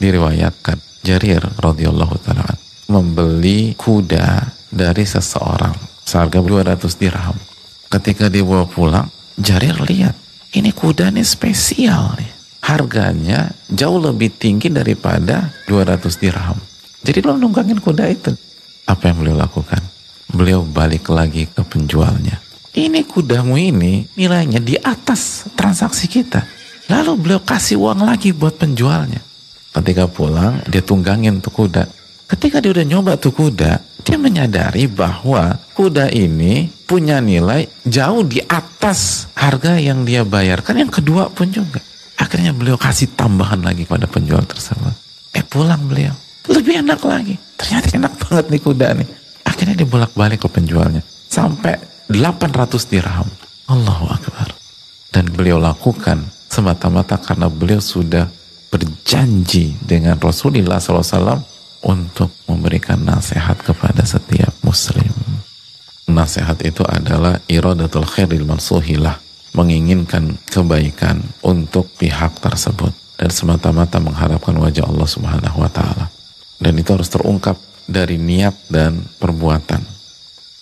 [0.00, 2.56] diriwayatkan Jarir radhiyallahu taala
[2.90, 5.74] membeli kuda dari seseorang
[6.06, 7.36] seharga 200 dirham.
[7.90, 9.06] Ketika dia bawa pulang,
[9.38, 10.14] Jarir lihat,
[10.54, 12.30] ini kuda ini spesial nih.
[12.66, 16.58] Harganya jauh lebih tinggi daripada 200 dirham.
[17.06, 18.34] Jadi lo nunggangin kuda itu.
[18.90, 19.82] Apa yang beliau lakukan?
[20.26, 22.42] Beliau balik lagi ke penjualnya.
[22.74, 26.42] Ini kudamu ini nilainya di atas transaksi kita.
[26.90, 29.25] Lalu beliau kasih uang lagi buat penjualnya.
[29.76, 31.84] Ketika pulang, dia tunggangin tuh kuda.
[32.26, 38.40] Ketika dia udah nyoba tuh kuda, dia menyadari bahwa kuda ini punya nilai jauh di
[38.40, 40.80] atas harga yang dia bayarkan.
[40.80, 41.84] Yang kedua pun juga.
[42.16, 44.96] Akhirnya beliau kasih tambahan lagi kepada penjual tersebut.
[45.36, 46.16] Eh pulang beliau.
[46.48, 47.36] Lebih enak lagi.
[47.60, 49.08] Ternyata enak banget nih kuda nih.
[49.44, 51.04] Akhirnya dia bolak-balik ke penjualnya.
[51.28, 51.76] Sampai
[52.08, 53.28] 800 dirham.
[53.68, 54.56] Allahu Akbar.
[55.12, 58.30] Dan beliau lakukan semata-mata karena beliau sudah
[58.76, 61.40] berjanji dengan Rasulullah SAW
[61.80, 65.08] untuk memberikan nasihat kepada setiap muslim.
[66.06, 69.18] Nasihat itu adalah iradatul khairil mansuhilah,
[69.56, 76.12] menginginkan kebaikan untuk pihak tersebut dan semata-mata mengharapkan wajah Allah Subhanahu wa taala.
[76.60, 77.56] Dan itu harus terungkap
[77.88, 79.82] dari niat dan perbuatan.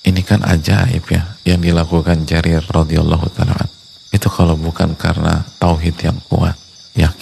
[0.05, 3.67] Ini kan ajaib ya yang dilakukan Jarir radhiyallahu taala.
[4.15, 6.55] Itu kalau bukan karena tauhid yang kuat,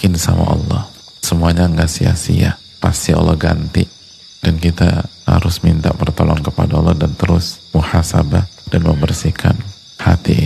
[0.03, 0.91] yakin sama Allah,
[1.23, 2.59] semuanya nggak sia-sia.
[2.83, 3.87] Pasti Allah ganti.
[4.43, 9.55] Dan kita harus minta pertolongan kepada Allah dan terus muhasabah dan membersihkan
[10.03, 10.42] hati